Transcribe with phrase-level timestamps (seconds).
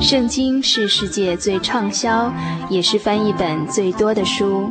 [0.00, 2.32] 圣经是世界最畅销，
[2.70, 4.70] 也是翻译本最多的书。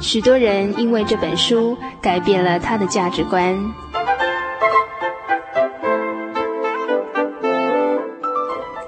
[0.00, 3.56] 许多人因为这本书改变了他的价值观。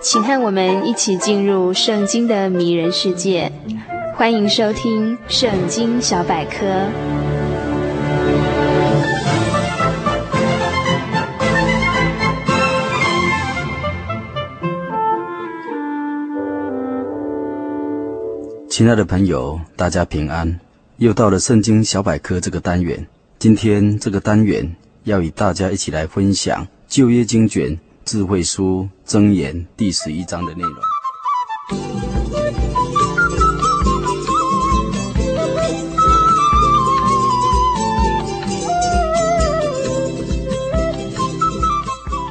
[0.00, 3.52] 请和我们一起进入圣经的迷人世界。
[4.16, 6.66] 欢迎收听《圣经小百科》。
[18.76, 20.60] 亲爱的朋友，大家平安！
[20.98, 23.06] 又到了圣经小百科这个单元。
[23.38, 30.74] 今天这个单元要与大家一起来分享旧约经卷智慧书箴言第十一章的内容。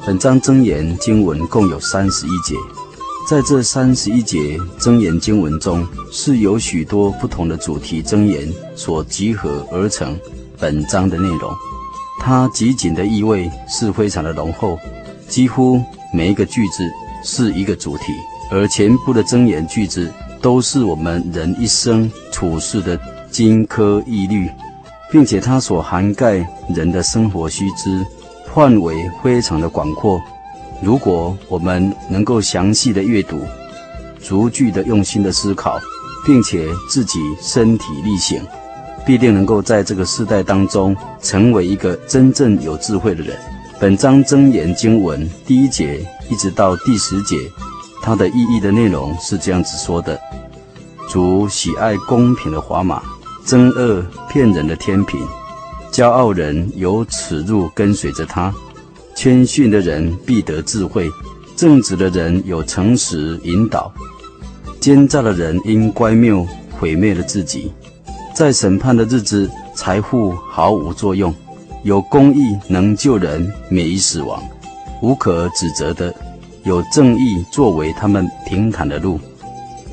[0.06, 2.54] 本章箴言经文共有三十一节。
[3.28, 10.16] 在这三十一节真言经文中，是由许多不同的主题真言所集合而成
[10.60, 11.52] 本章的内容。
[12.20, 14.78] 它集锦的意味是非常的浓厚，
[15.28, 15.82] 几乎
[16.14, 16.84] 每一个句子
[17.24, 18.14] 是一个主题，
[18.52, 20.08] 而全部的真言句子
[20.40, 23.00] 都是我们人一生处事的
[23.32, 24.48] 金科玉律，
[25.12, 28.06] 并且它所涵盖人的生活须知
[28.54, 30.22] 范围非常的广阔。
[30.86, 33.42] 如果我们能够详细的阅读，
[34.22, 35.80] 逐句的用心的思考，
[36.24, 38.40] 并且自己身体力行，
[39.04, 43.36] 必定能够在这个世代当中成为一个真正有智慧的人。
[43.80, 47.36] 本章真言经文第一节一直到第十节，
[48.04, 50.20] 它的意义的内容是这样子说的：
[51.10, 53.02] 主喜爱公平的砝码，
[53.44, 55.20] 憎恶骗人的天平，
[55.92, 58.54] 骄傲人有耻辱跟随着他。
[59.16, 61.10] 谦逊的人必得智慧，
[61.56, 63.92] 正直的人有诚实引导。
[64.80, 66.46] 奸诈的人因乖谬
[66.78, 67.72] 毁灭了自己，
[68.36, 71.34] 在审判的日子，财富毫无作用。
[71.84, 74.44] 有公义能救人免于死亡，
[75.02, 76.14] 无可指责的，
[76.64, 79.20] 有正义作为他们平坦的路。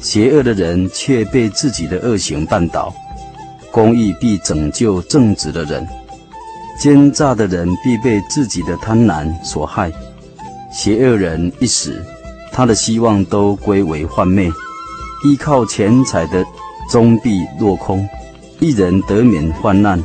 [0.01, 2.93] 邪恶的人却被自己的恶行绊倒，
[3.71, 5.87] 公义必拯救正直的人。
[6.83, 9.93] 奸诈的人必被自己的贪婪所害，
[10.73, 12.05] 邪恶人一死，
[12.51, 14.51] 他的希望都归为幻灭。
[15.23, 16.45] 依靠钱财的
[16.91, 18.05] 终必落空，
[18.59, 20.03] 一人得免患难，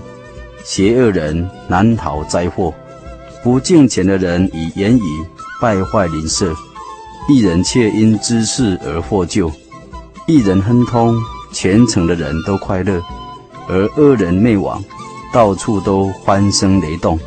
[0.64, 2.72] 邪恶人难逃灾祸。
[3.44, 5.26] 不敬虔的人以言语
[5.60, 6.54] 败坏邻舍，
[7.28, 9.52] 一人却因知识而获救。
[10.28, 11.18] 一人亨通，
[11.52, 13.02] 虔诚的人都快乐，
[13.68, 14.80] 而恶人灭亡。
[15.32, 17.20] 到处都欢声雷动。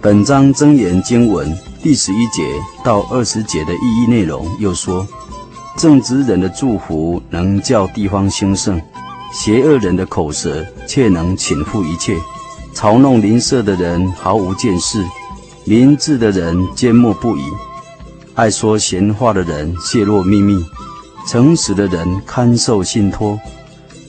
[0.00, 2.42] 本章真言经文第十一节
[2.84, 5.06] 到二十节的意义内容又说：
[5.76, 8.80] 正直人的祝福能叫地方兴盛，
[9.32, 12.16] 邪恶人的口舌却能倾覆一切。
[12.74, 15.04] 嘲弄邻舍的人毫无见识，
[15.64, 17.42] 明智的人缄默不语。
[18.34, 20.64] 爱说闲话的人泄露秘密，
[21.26, 23.38] 诚实的人堪受信托。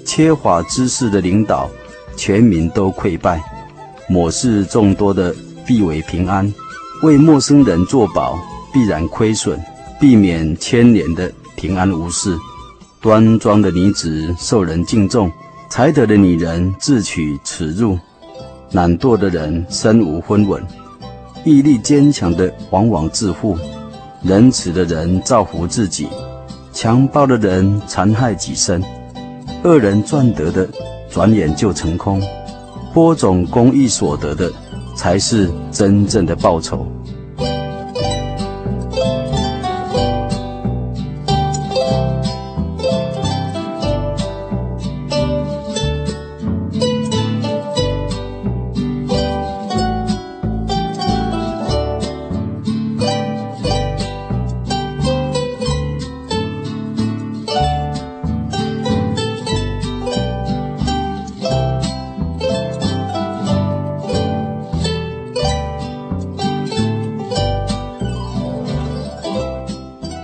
[0.06, 1.70] 缺乏知识的领导。
[2.22, 3.42] 全民都溃败，
[4.08, 5.34] 某事众多的
[5.66, 6.54] 必为平安，
[7.02, 8.38] 为陌生人作保
[8.72, 9.60] 必然亏损，
[10.00, 12.38] 避免牵连的平安无事。
[13.02, 15.32] 端庄的女子受人敬重，
[15.68, 17.98] 才德的女人自取耻辱。
[18.70, 20.64] 懒惰的人身无分文，
[21.44, 23.58] 毅力坚强的往往致富。
[24.22, 26.08] 仁慈的人造福自己，
[26.72, 28.80] 强暴的人残害己身。
[29.64, 30.70] 恶人赚得的。
[31.12, 32.22] 转眼就成空，
[32.94, 34.50] 播种公益所得的，
[34.96, 36.88] 才是真正的报酬。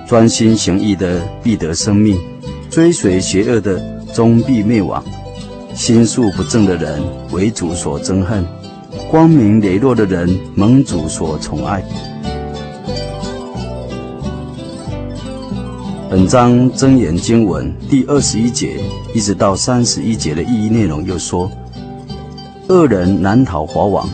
[0.08, 2.18] 专心行义的必得生命，
[2.70, 3.78] 追随邪恶的
[4.14, 5.04] 终必灭亡。
[5.76, 8.46] 心术不正的人为主所憎恨，
[9.12, 11.84] 光明磊落的人蒙主所宠爱。
[16.10, 18.80] 本章真言经文第二十一节
[19.14, 21.52] 一直到三十一节的意义内容又说：
[22.70, 24.10] 恶人难逃法网，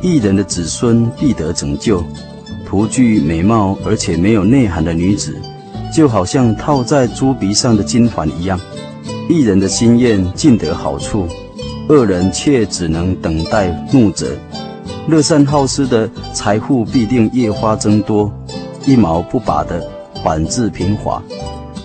[0.00, 2.02] 义人的子孙必得拯救。
[2.68, 5.34] 徒具美貌而且没有内涵的女子，
[5.90, 8.60] 就好像套在猪鼻上的金环一样。
[9.26, 11.26] 一人的心愿尽得好处，
[11.88, 14.26] 恶人却只能等待怒责。
[15.06, 18.30] 乐善好施的财富必定越花增多，
[18.84, 19.82] 一毛不拔的
[20.22, 21.22] 反至贫乏。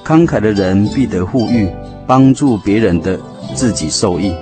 [0.04, 1.66] 慷慨的人必得富裕，
[2.06, 3.18] 帮助别人的
[3.56, 4.34] 自己受益。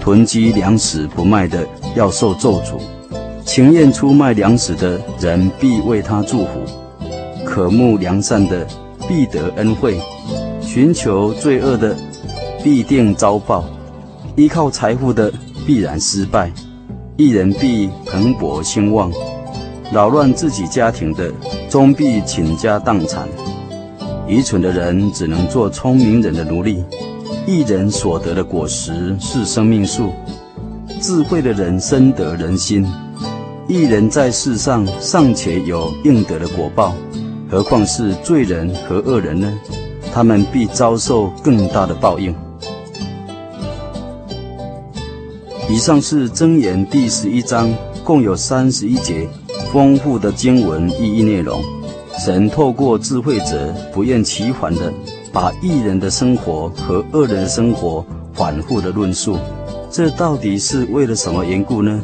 [0.00, 2.80] 囤积粮食不卖的要受咒诅。
[3.44, 6.64] 情愿出卖粮食的人必为他祝福，
[7.44, 8.66] 渴慕良善的
[9.06, 10.00] 必得恩惠，
[10.60, 11.94] 寻求罪恶的
[12.64, 13.64] 必定遭报，
[14.34, 15.32] 依靠财富的
[15.66, 16.50] 必然失败，
[17.16, 19.12] 一人必蓬勃兴旺，
[19.92, 21.30] 扰乱自己家庭的
[21.68, 23.28] 终必倾家荡产，
[24.26, 26.82] 愚蠢的人只能做聪明人的奴隶，
[27.46, 30.10] 一人所得的果实是生命树，
[31.00, 32.84] 智慧的人深得人心。
[33.66, 36.92] 一人在世上尚且有应得的果报，
[37.50, 39.50] 何况是罪人和恶人呢？
[40.12, 42.34] 他们必遭受更大的报应。
[45.70, 47.72] 以上是箴言第十一章，
[48.04, 49.26] 共有三十一节，
[49.72, 51.62] 丰富的经文意义内容。
[52.18, 54.92] 神透过智慧者不厌其烦地
[55.32, 59.38] 把异人的生活和恶人的生活反复地论述，
[59.90, 61.98] 这到底是为了什么缘故呢？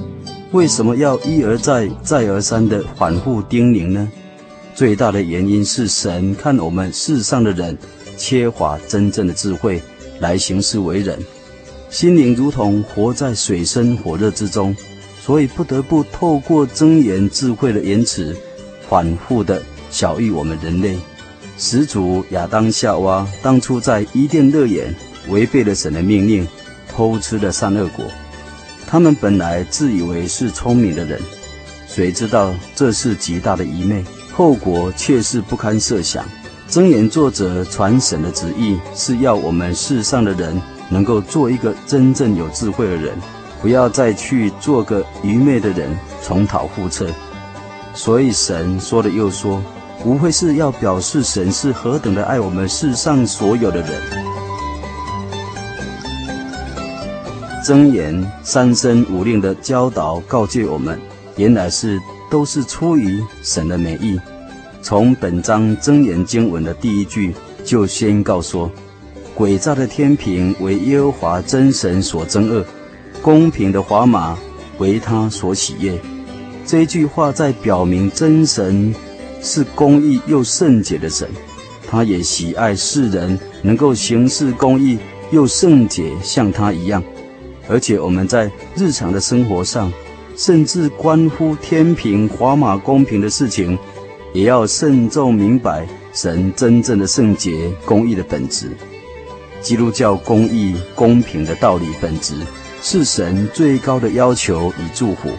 [0.53, 4.11] 为什么要一而再、再而三地反复叮咛呢？
[4.75, 7.77] 最大的原因是神看我们世上的人
[8.17, 9.81] 缺乏真正的智慧
[10.19, 11.17] 来行事为人，
[11.89, 14.77] 心灵如同活在水深火热之中，
[15.21, 18.37] 所以不得不透过箴言智慧的言辞，
[18.89, 20.99] 反复的晓喻我们人类。
[21.59, 24.93] 始祖亚当夏娃当初在伊甸乐园
[25.29, 26.45] 违背了神的命令，
[26.89, 28.05] 偷吃了善恶果。
[28.91, 31.21] 他们本来自以为是聪明的人，
[31.87, 36.25] 谁知道这是极大的愚昧，后果却是不堪设想。
[36.69, 43.17] 箴言作者传神的旨意是要我们世上的人能够做一个真正有智慧的人，
[43.63, 47.07] 不要再去做个愚昧的人，重蹈覆辙。
[47.95, 49.63] 所以神说了又说，
[50.05, 54.30] 无非是要表示神是何等的爱我们世上所有的人。
[57.63, 60.99] 真言三生五令的教导告诫我们，
[61.37, 64.19] 原来是都是出于神的美意。
[64.81, 68.71] 从本章真言经文的第一句就宣告说
[69.37, 72.65] ：“诡诈的天平为耶和华真神所憎恶，
[73.21, 74.39] 公平的砝码
[74.79, 76.01] 为他所喜悦。”
[76.65, 78.95] 这一句话在表明真神
[79.43, 81.29] 是公义又圣洁的神，
[81.87, 84.99] 他也喜爱世人能够行事公义
[85.31, 87.03] 又圣洁，像他一样。
[87.71, 89.93] 而且我们在日常的生活上，
[90.37, 93.79] 甚至关乎天平、砝码公平的事情，
[94.33, 98.73] 也要慎重明白神真正的圣洁、公义的本质。
[99.61, 102.35] 基督教公义、公平的道理本质，
[102.83, 105.31] 是神最高的要求与祝福。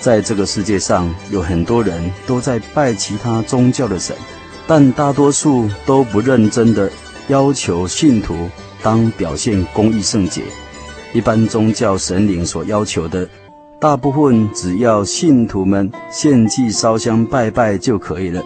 [0.00, 4.14] 在这个世界上，有很多人都在拜其他宗教的神，
[4.66, 6.90] 但大多数都不认真的
[7.28, 8.50] 要求信徒
[8.82, 10.42] 当表现公义圣洁。
[11.12, 13.26] 一般宗教神灵所要求的，
[13.80, 18.42] 大部分只要信徒们献祭烧香拜拜就可以了。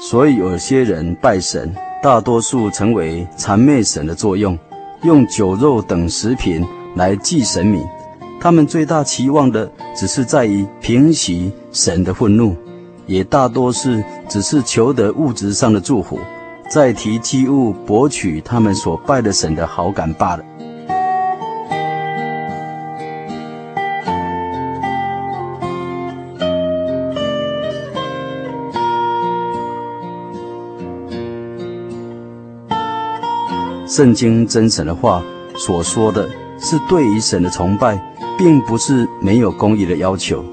[0.00, 4.58] 所以有些人拜神，大多数成为谄媚神的作用，
[5.02, 6.62] 用酒肉等食品
[6.94, 7.82] 来祭神明。
[8.40, 12.54] 他们最大期望的，只是在于平息神的愤怒，
[13.06, 16.18] 也大多是只是求得物质上的祝福，
[16.68, 20.44] 再提祭物博取他们所拜的神的好感罢了。
[33.94, 35.22] 圣经真神的话
[35.56, 37.96] 所说的是对于神的崇拜，
[38.36, 40.44] 并不是没有公义的要求。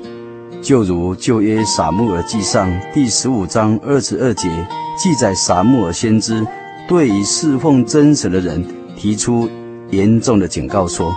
[0.62, 4.48] 就如旧约撒母耳记上第十五章二十二节
[4.96, 6.46] 记载，撒母耳先知
[6.88, 8.64] 对于侍奉真神的人
[8.96, 9.50] 提出
[9.90, 11.12] 严重的警告说：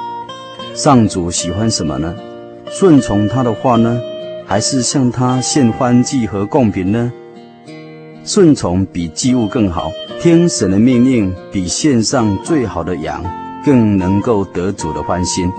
[0.75, 2.15] 上主喜欢什么呢？
[2.71, 4.01] 顺从他的话呢，
[4.47, 7.13] 还是向他献欢祭和贡品呢？
[8.27, 13.23] 顺从比祭物更好，听神的命令比献上最好的羊
[13.63, 15.53] 更能够得主的欢心。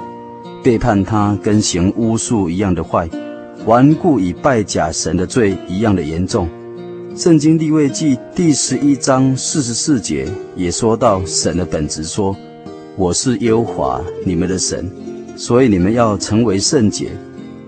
[0.64, 3.08] 背叛他跟行巫术一样的坏，
[3.68, 6.50] 顽固与拜假神的罪一样的严重。
[7.16, 12.36] 圣经利未记第十一章四十四节也说到神的本质说
[12.98, 14.92] ：“我是耶和华你们的神，
[15.38, 17.12] 所以你们要成为圣洁，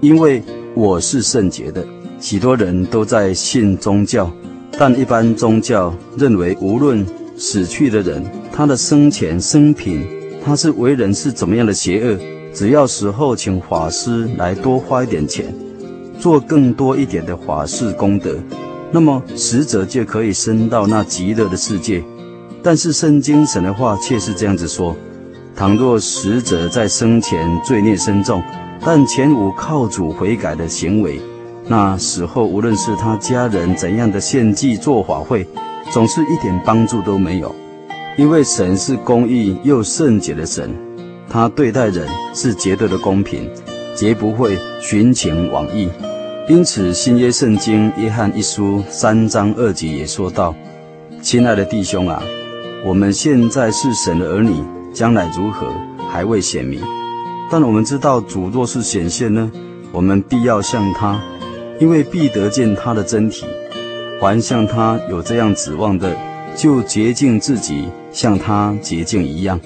[0.01, 0.41] 因为
[0.73, 1.85] 我是圣洁的。
[2.19, 4.29] 许多人都在信宗教，
[4.79, 7.05] 但一般宗教认为，无论
[7.35, 10.05] 死去的人，他的生前生平，
[10.45, 12.17] 他是为人是怎么样的邪恶，
[12.53, 15.51] 只要死后请法师来多花一点钱，
[16.19, 18.35] 做更多一点的法事功德，
[18.91, 22.03] 那么死者就可以升到那极乐的世界。
[22.61, 24.95] 但是圣经神的话却是这样子说：
[25.55, 28.43] 倘若死者在生前罪孽深重，
[28.81, 31.19] 但前无靠主悔改的行为。
[31.69, 35.45] 那死后，无论是他家人怎样的献祭做法会，
[35.91, 37.53] 总是一点帮助都没有。
[38.17, 40.73] 因为神是公义又圣洁的神，
[41.29, 43.49] 他对待人是绝对的公平，
[43.95, 45.89] 绝不会徇情枉义。
[46.47, 50.55] 因此，新约圣经约翰一书三章二节也说道
[51.21, 52.23] ：“亲爱的弟兄啊，
[52.85, 55.67] 我们现在是神的儿女，将来如何
[56.09, 56.79] 还未显明。
[57.51, 59.51] 但我们知道，主若是显现呢，
[59.91, 61.19] 我们必要向他。”
[61.79, 63.45] 因为必得见他的真体，
[64.19, 66.15] 凡像他有这样指望的，
[66.55, 69.59] 就洁净自己，像他洁净一样。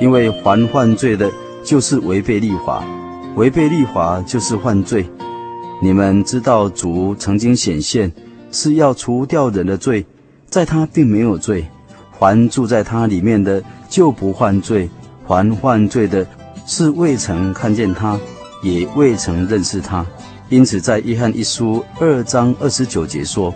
[0.00, 1.30] 因为凡犯罪的，
[1.64, 2.82] 就是违背律法；
[3.36, 5.04] 违背律法，就是犯罪。
[5.82, 8.12] 你们知道，主曾经显现，
[8.52, 10.06] 是要除掉人的罪，
[10.48, 11.66] 在他并没有罪。
[12.18, 14.88] 凡住在他里面的，就不犯罪；
[15.26, 16.26] 凡犯罪的，
[16.66, 18.18] 是未曾看见他，
[18.62, 20.06] 也未曾认识他。
[20.50, 23.54] 因此，在约翰一书二章二十九节说：“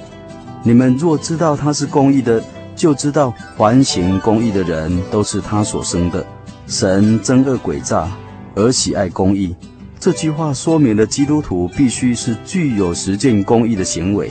[0.62, 2.40] 你们若知道他是公义的，
[2.76, 6.24] 就知道凡行公义的人都是他所生的。
[6.68, 8.08] 神憎恶诡诈，
[8.54, 9.54] 而喜爱公义。”
[9.98, 14.30] 这句话说明了基督徒必须是具有实践公义的行为。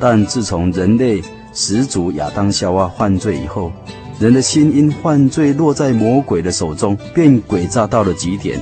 [0.00, 1.22] 但自从人类
[1.54, 3.70] 始祖亚当夏娃犯罪以后，
[4.18, 8.60] 人的心因犯罪落在魔鬼的手中，便诡诈到了极点。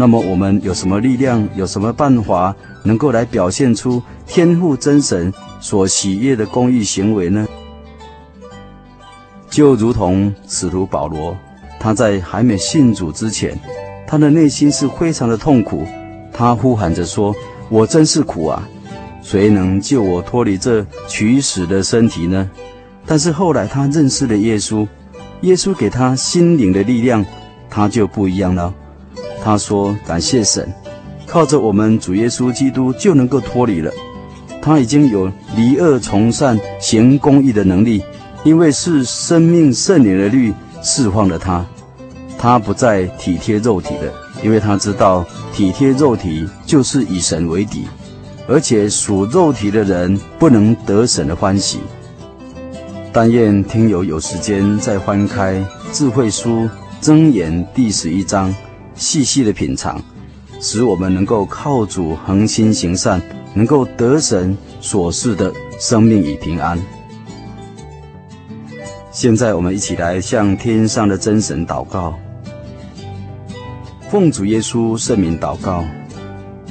[0.00, 5.30] 那么我们有什么力量，有什么办法，能够来表现出天父真神
[5.60, 7.46] 所喜悦的公益行为呢？
[9.50, 11.36] 就如同使徒保罗，
[11.78, 13.60] 他在还没信主之前，
[14.06, 15.84] 他的内心是非常的痛苦，
[16.32, 17.36] 他呼喊着说
[17.68, 18.66] ：“我真是苦啊！
[19.22, 22.50] 谁能救我脱离这取死的身体呢？”
[23.04, 24.88] 但是后来他认识了耶稣，
[25.42, 27.22] 耶稣给他心灵的力量，
[27.68, 28.72] 他就不一样了。
[29.42, 30.70] 他说：“感谢神，
[31.26, 33.90] 靠着我们主耶稣基督就能够脱离了。
[34.60, 38.02] 他已经有离恶从善、行公义的能力，
[38.44, 41.64] 因为是生命圣灵的律释放了他。
[42.38, 47.86] 他不再体贴肉体的，因为他知道体贴肉体就是以神为敌，
[48.46, 51.78] 而且属肉体的人不能得神的欢喜。
[53.12, 56.68] 但愿听友有时间再翻开智慧书
[57.00, 58.54] 箴言第十一章。”
[59.00, 59.98] 细细的品尝，
[60.60, 63.18] 使我们能够靠主恒心行善，
[63.54, 66.78] 能够得神所赐的生命与平安。
[69.10, 72.14] 现在，我们一起来向天上的真神祷告，
[74.10, 75.82] 奉主耶稣圣名祷告。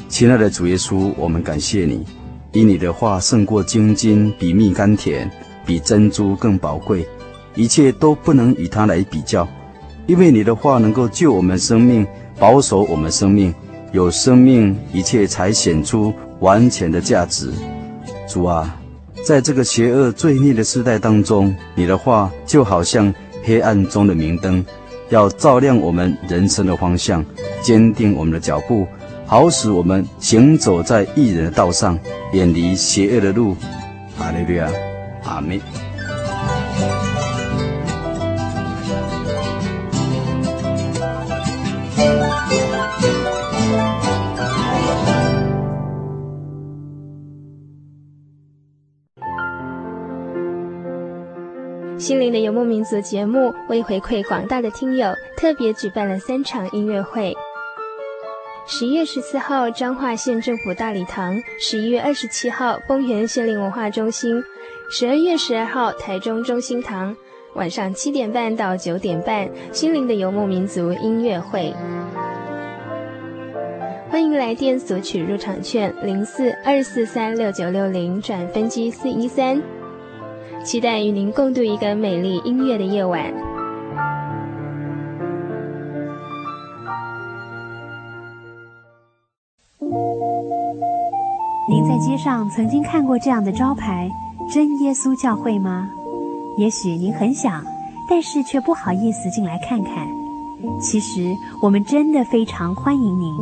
[0.07, 2.05] 亲爱的主耶稣，我们感谢你，
[2.51, 5.29] 因你的话胜过金金，比蜜甘甜，
[5.65, 7.09] 比珍珠更宝贵，
[7.55, 9.47] 一切都不能与它来比较。
[10.09, 12.05] 因为你的话能够救我们生命，
[12.39, 13.53] 保守我们生命，
[13.91, 17.51] 有生命，一切才显出完全的价值。
[18.27, 18.75] 主啊，
[19.23, 23.13] 在这个邪恶罪孽的时代当中，你的话就好像
[23.43, 24.65] 黑暗中的明灯，
[25.09, 27.23] 要照亮我们人生的方向，
[27.61, 28.87] 坚定我们的脚步，
[29.27, 31.99] 好使我们行走在义人的道上，
[32.33, 33.55] 远离邪恶的路。
[34.17, 34.71] 哈利路亚，
[35.25, 35.61] 阿门。
[52.09, 57.37] 心灵的游牧民族节目为回馈广大的听友，特别举办了三场音乐会。
[58.65, 64.41] 十一月十四号，彰化县政府大礼堂；十一月二十七号，丰原心灵文化中心；
[64.89, 67.15] 十二月十二号，台中中心堂。
[67.53, 71.71] 晚上七点半到九点半，心灵的游牧民族音乐会。
[74.09, 79.61] 欢迎来电索取入场券，零四二四三六九六零转分机四一三。
[80.63, 83.33] 期待与您共度一个美丽音乐的夜晚。
[91.69, 94.09] 您在街上曾经看过这样的招牌
[94.51, 95.89] “真耶稣教会”吗？
[96.57, 97.63] 也许您很想，
[98.09, 100.07] 但是却不好意思进来看看。
[100.81, 103.33] 其实我们真的非常欢迎您。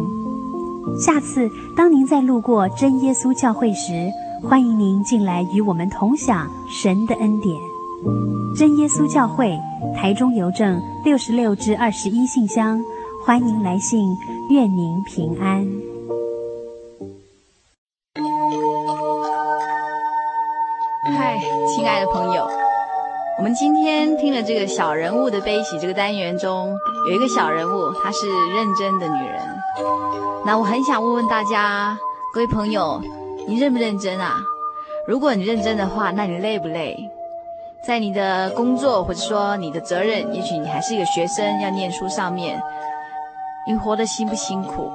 [1.02, 4.10] 下次当您再路过真耶稣教会时，
[4.44, 7.60] 欢迎您进来与我们同享神的恩典。
[8.56, 9.60] 真耶稣教会
[9.96, 12.80] 台中邮政六十六至二十一信箱，
[13.26, 14.16] 欢迎来信，
[14.50, 15.68] 愿您平安。
[21.18, 22.48] 嗨，亲爱的朋友，
[23.38, 26.74] 我们今天听了这个小人物的悲喜这个单元中，
[27.10, 29.42] 有一个小人物，她是认真的女人。
[30.46, 31.98] 那我很想问问大家，
[32.34, 33.02] 各位朋友，
[33.48, 34.36] 你认不认真啊？
[35.08, 37.10] 如果你认真的话，那你累不累？
[37.82, 42.62] 在你的工作或者说你的责任，也许你还是一个学生，要念书上面，
[43.66, 44.92] 你活得辛不辛苦？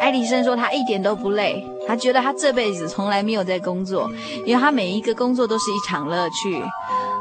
[0.00, 4.10] 爱迪生说他一点都不累，他觉得他这辈子从来没有在工作，
[4.44, 6.60] 因为他每一个工作都是一场乐趣。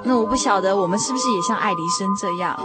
[0.04, 2.58] 那我不晓得我们是不是也像爱迪生这样？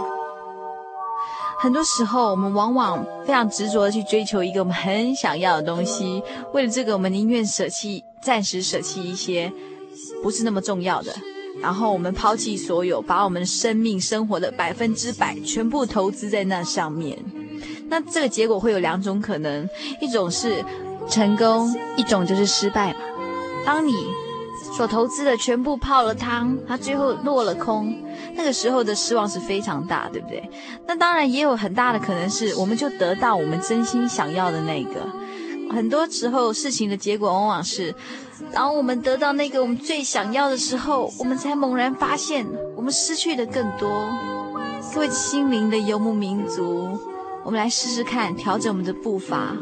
[1.63, 9.49] 很多时候，我们往往非常执着的去追求一个我们很想要的东西，为了这个，我们宁愿舍弃，暂时舍弃一些
[10.21, 11.15] 不是那么重要的。
[11.61, 17.17] 然后我们抛弃所有，把我们生命生活的百分之百全部投资在那上面。
[17.87, 19.65] 那这个结果会有两种可能：
[20.01, 20.65] 一种是
[21.07, 22.99] 成功，一种就是失败嘛。
[23.65, 23.93] 当你
[24.75, 27.95] 所投资的全部泡了汤，它最后落了空，
[28.35, 30.49] 那个时候的失望是非常大，对不对？
[30.87, 34.91] 那当然也有很大的可能是，我们就得到我们真心想要的那个。
[35.69, 37.93] 很多时候，事情的结果往往是。
[38.51, 43.89] 当我们得到那个我们最想要的时候，我们才猛然发现，我们失去的更多。
[44.93, 46.99] 各位心灵的游牧民族，
[47.43, 49.55] 我们来试试看，调整我们的步伐，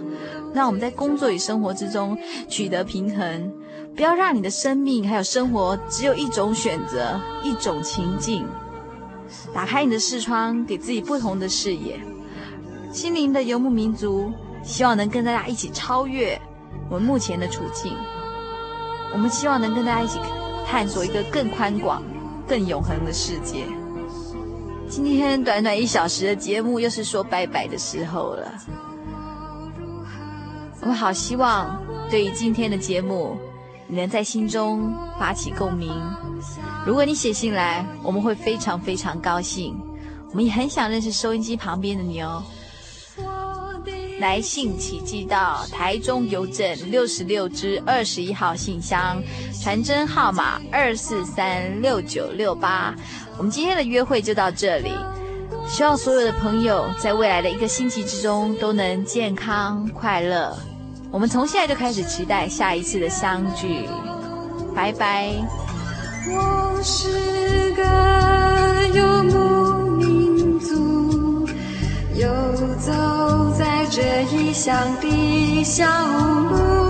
[0.54, 2.18] 让我们在工作与生活之中
[2.50, 3.54] 取得平衡。
[3.96, 8.46] 不要让你的生命还有生活只有一种选择，一种情境。
[9.54, 12.00] 打开你的视窗，给自己不同的视野。
[12.92, 14.32] 心灵的游牧民族，
[14.64, 16.40] 希望能跟大家一起超越
[16.90, 17.96] 我们目前的处境。
[19.14, 20.20] 我们希望能跟大家一起
[20.66, 22.02] 探索一个更宽广、
[22.48, 23.66] 更永恒的世界。
[24.90, 28.54] 今天短短一小时的节目，又是说拜拜的时候了。
[30.82, 33.38] 我们好希望对于今天的节目，
[33.92, 35.92] 能在心中发起共鸣。
[36.86, 39.78] 如果你写信来，我们会非常非常高兴。
[40.30, 42.42] 我们也很想认识收音机旁边的你哦。
[44.20, 49.22] 来信请寄到台中邮政六十六支二十一号信箱，
[49.62, 52.96] 传真号码二四三六九六八。
[53.38, 54.92] 我们今天的约会就到这里，
[55.68, 60.56] 希望所有的朋友在未来的一个星期之中都能健康快乐。
[61.12, 63.86] 我们从现在就开始期待下一次的相聚，
[64.74, 65.34] 拜拜。
[66.28, 67.84] 我是个
[68.96, 71.46] 游牧民族，
[72.16, 72.28] 游
[72.80, 76.81] 走在这异乡的小路。